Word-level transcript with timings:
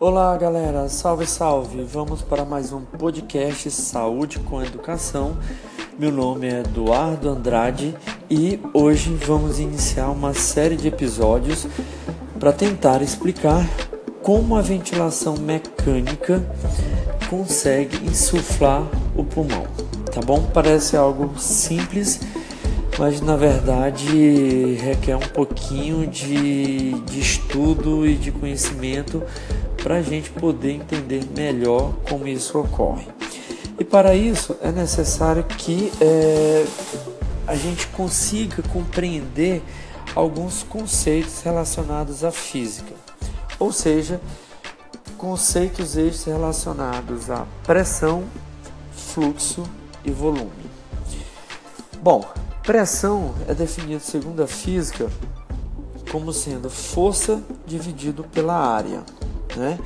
Olá 0.00 0.36
galera, 0.36 0.88
salve 0.88 1.24
salve! 1.24 1.84
Vamos 1.84 2.20
para 2.20 2.44
mais 2.44 2.72
um 2.72 2.80
podcast 2.80 3.70
Saúde 3.70 4.40
com 4.40 4.60
Educação. 4.60 5.36
Meu 5.96 6.10
nome 6.10 6.48
é 6.48 6.60
Eduardo 6.60 7.28
Andrade 7.30 7.94
e 8.28 8.58
hoje 8.74 9.14
vamos 9.24 9.60
iniciar 9.60 10.10
uma 10.10 10.34
série 10.34 10.74
de 10.74 10.88
episódios 10.88 11.68
para 12.40 12.52
tentar 12.52 13.02
explicar 13.02 13.64
como 14.20 14.56
a 14.56 14.62
ventilação 14.62 15.36
mecânica 15.36 16.44
consegue 17.30 18.04
insuflar 18.04 18.82
o 19.16 19.22
pulmão. 19.22 19.64
Tá 20.12 20.20
bom? 20.20 20.42
Parece 20.52 20.96
algo 20.96 21.38
simples, 21.38 22.20
mas 22.98 23.20
na 23.20 23.36
verdade 23.36 24.74
requer 24.74 25.14
um 25.14 25.20
pouquinho 25.20 26.04
de, 26.04 26.94
de 27.02 27.20
estudo 27.20 28.04
e 28.04 28.16
de 28.16 28.32
conhecimento 28.32 29.22
para 29.84 29.96
a 29.96 30.02
gente 30.02 30.30
poder 30.30 30.72
entender 30.72 31.26
melhor 31.36 31.92
como 32.08 32.26
isso 32.26 32.58
ocorre. 32.58 33.06
E 33.78 33.84
para 33.84 34.14
isso 34.14 34.56
é 34.62 34.72
necessário 34.72 35.44
que 35.44 35.92
é, 36.00 36.64
a 37.46 37.54
gente 37.54 37.86
consiga 37.88 38.62
compreender 38.72 39.62
alguns 40.14 40.62
conceitos 40.62 41.42
relacionados 41.42 42.24
à 42.24 42.32
física, 42.32 42.94
ou 43.58 43.70
seja, 43.74 44.22
conceitos 45.18 45.98
estes 45.98 46.24
relacionados 46.24 47.30
à 47.30 47.46
pressão, 47.66 48.24
fluxo 48.90 49.64
e 50.02 50.10
volume. 50.10 50.50
Bom, 52.00 52.24
pressão 52.62 53.34
é 53.46 53.52
definido 53.52 54.02
segundo 54.02 54.42
a 54.42 54.46
física 54.46 55.10
como 56.10 56.32
sendo 56.32 56.70
força 56.70 57.42
dividido 57.66 58.24
pela 58.24 58.54
área. 58.54 59.02
Né? 59.56 59.78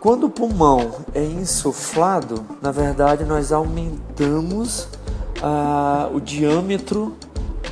Quando 0.00 0.24
o 0.24 0.30
pulmão 0.30 0.92
é 1.14 1.24
insuflado, 1.24 2.44
na 2.60 2.70
verdade 2.70 3.24
nós 3.24 3.52
aumentamos 3.52 4.88
ah, 5.42 6.10
o 6.12 6.20
diâmetro 6.20 7.16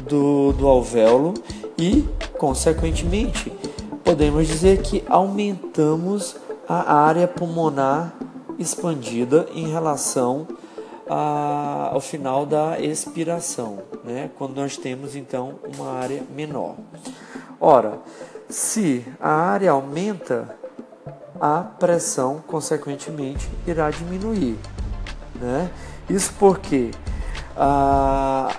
do, 0.08 0.52
do 0.52 0.66
alvéolo 0.66 1.34
e, 1.78 2.08
consequentemente, 2.38 3.52
podemos 4.02 4.46
dizer 4.46 4.82
que 4.82 5.04
aumentamos 5.08 6.36
a 6.68 6.94
área 6.94 7.28
pulmonar 7.28 8.14
expandida 8.58 9.46
em 9.54 9.68
relação 9.68 10.46
a, 11.08 11.90
ao 11.92 12.00
final 12.00 12.46
da 12.46 12.80
expiração, 12.80 13.80
né? 14.04 14.30
quando 14.38 14.56
nós 14.56 14.76
temos 14.76 15.14
então 15.14 15.54
uma 15.76 15.92
área 15.92 16.22
menor. 16.34 16.76
Ora, 17.60 17.98
se 18.48 19.04
a 19.20 19.30
área 19.30 19.70
aumenta, 19.70 20.56
a 21.42 21.58
pressão, 21.58 22.40
consequentemente, 22.46 23.50
irá 23.66 23.90
diminuir. 23.90 24.56
Né? 25.34 25.68
Isso 26.08 26.32
porque 26.38 26.92
a, 27.56 28.54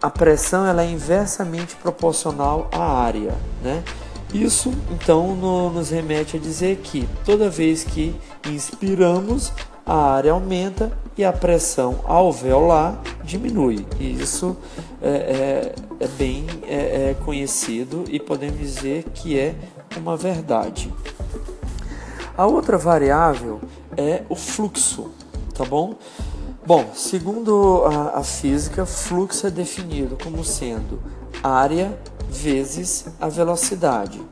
a 0.00 0.08
pressão 0.08 0.64
ela 0.64 0.84
é 0.84 0.88
inversamente 0.88 1.74
proporcional 1.74 2.70
à 2.70 3.02
área. 3.02 3.34
Né? 3.60 3.82
Isso, 4.32 4.72
então, 4.92 5.34
no, 5.34 5.70
nos 5.70 5.90
remete 5.90 6.36
a 6.36 6.40
dizer 6.40 6.76
que 6.76 7.08
toda 7.24 7.50
vez 7.50 7.82
que 7.82 8.14
inspiramos, 8.46 9.52
a 9.84 10.12
área 10.12 10.30
aumenta 10.30 10.92
e 11.18 11.24
a 11.24 11.32
pressão 11.32 12.02
alveolar 12.04 13.00
diminui. 13.24 13.84
E 13.98 14.12
isso 14.12 14.56
é, 15.02 15.08
é, 15.08 15.74
é 15.98 16.06
bem 16.16 16.46
é, 16.68 17.10
é 17.10 17.16
conhecido 17.24 18.04
e 18.08 18.20
podemos 18.20 18.60
dizer 18.60 19.06
que 19.12 19.36
é 19.36 19.56
uma 19.96 20.16
verdade. 20.16 20.88
A 22.36 22.46
outra 22.46 22.78
variável 22.78 23.60
é 23.94 24.22
o 24.28 24.34
fluxo, 24.34 25.10
tá 25.54 25.64
bom? 25.64 25.94
Bom, 26.64 26.92
segundo 26.94 27.84
a, 27.84 28.20
a 28.20 28.22
física, 28.22 28.86
fluxo 28.86 29.46
é 29.46 29.50
definido 29.50 30.16
como 30.22 30.42
sendo 30.42 30.98
área 31.42 31.98
vezes 32.30 33.06
a 33.20 33.28
velocidade. 33.28 34.22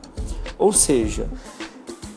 Ou 0.57 0.73
seja, 0.73 1.27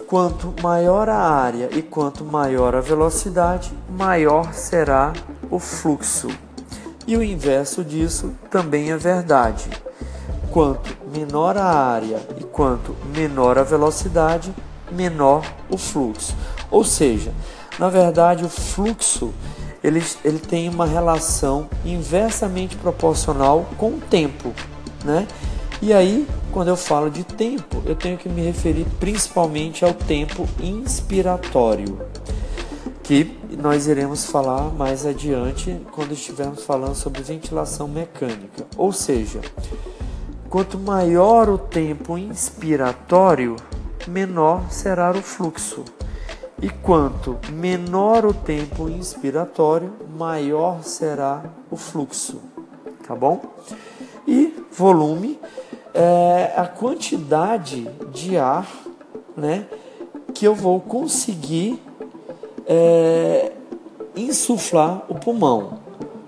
quanto 0.06 0.54
maior 0.62 1.09
a 1.10 1.19
área 1.19 1.69
e 1.72 1.82
quanto 1.82 2.25
maior 2.25 2.75
a 2.75 2.80
velocidade, 2.80 3.72
maior 3.91 4.54
será 4.54 5.12
o 5.50 5.59
fluxo. 5.59 6.28
E 7.06 7.14
o 7.14 7.22
inverso 7.22 7.84
disso 7.84 8.32
também 8.50 8.91
é 8.91 8.97
verdade. 8.97 9.69
Quanto 10.50 10.97
menor 11.12 11.59
a 11.59 11.66
área 11.66 12.20
e 12.41 12.44
quanto 12.44 12.97
menor 13.14 13.59
a 13.59 13.62
velocidade, 13.62 14.54
menor 14.91 15.45
o 15.69 15.77
fluxo. 15.77 16.34
Ou 16.71 16.84
seja, 16.84 17.33
na 17.78 17.89
verdade, 17.89 18.45
o 18.45 18.49
fluxo 18.49 19.33
ele, 19.83 20.03
ele 20.25 20.39
tem 20.39 20.69
uma 20.69 20.87
relação 20.87 21.69
inversamente 21.84 22.75
proporcional 22.77 23.69
com 23.77 23.91
o 23.91 24.00
tempo, 24.00 24.53
né? 25.05 25.28
E 25.83 25.93
aí, 25.93 26.27
quando 26.50 26.69
eu 26.69 26.77
falo 26.77 27.11
de 27.11 27.22
tempo, 27.22 27.83
eu 27.84 27.95
tenho 27.95 28.17
que 28.17 28.27
me 28.27 28.41
referir 28.41 28.87
principalmente 28.99 29.84
ao 29.84 29.93
tempo 29.93 30.49
inspiratório, 30.59 32.01
que 33.03 33.37
nós 33.61 33.87
iremos 33.87 34.25
falar 34.25 34.71
mais 34.71 35.05
adiante 35.05 35.78
quando 35.93 36.12
estivermos 36.12 36.65
falando 36.65 36.95
sobre 36.95 37.22
ventilação 37.22 37.87
mecânica. 37.87 38.65
Ou 38.78 38.93
seja, 38.93 39.43
quanto 40.49 40.78
maior 40.78 41.51
o 41.51 41.59
tempo 41.59 42.16
inspiratório, 42.16 43.56
menor 44.06 44.70
será 44.70 45.10
o 45.10 45.22
fluxo. 45.22 45.84
E 46.62 46.69
quanto 46.69 47.38
menor 47.53 48.25
o 48.25 48.32
tempo 48.32 48.88
inspiratório, 48.88 49.92
maior 50.16 50.82
será 50.82 51.42
o 51.70 51.76
fluxo. 51.76 52.41
Tá 53.06 53.15
bom? 53.15 53.42
E 54.26 54.65
volume 54.72 55.38
é 55.92 56.53
a 56.56 56.66
quantidade 56.66 57.88
de 58.12 58.37
ar 58.37 58.69
né, 59.37 59.66
que 60.32 60.47
eu 60.47 60.54
vou 60.54 60.81
conseguir 60.81 61.82
é, 62.66 63.53
insuflar 64.16 65.04
o 65.09 65.15
pulmão, 65.15 65.78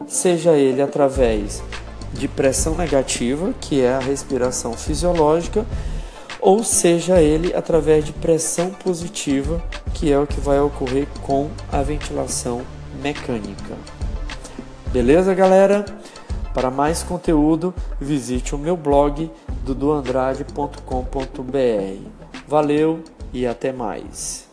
seja 0.07 0.53
ele 0.53 0.83
através 0.83 1.63
de 2.13 2.29
pressão 2.29 2.75
negativa, 2.75 3.53
que 3.61 3.81
é 3.81 3.95
a 3.95 3.99
respiração 3.99 4.73
fisiológica, 4.73 5.67
ou 6.47 6.63
seja 6.63 7.21
ele 7.21 7.53
através 7.57 8.05
de 8.05 8.13
pressão 8.13 8.71
positiva, 8.71 9.61
que 9.93 10.13
é 10.13 10.17
o 10.17 10.29
que 10.29 10.39
vai 10.39 10.61
ocorrer 10.61 11.09
com 11.23 11.51
a 11.73 11.83
ventilação 11.83 12.63
mecânica. 13.03 13.75
Beleza, 14.93 15.35
galera? 15.35 15.85
Para 16.55 16.71
mais 16.71 17.03
conteúdo, 17.03 17.75
visite 18.01 18.55
o 18.55 18.59
meu 18.59 18.77
blog 18.77 19.29
duduandrade.com.br. 19.65 22.11
Valeu 22.47 23.03
e 23.33 23.45
até 23.45 23.73
mais. 23.73 24.47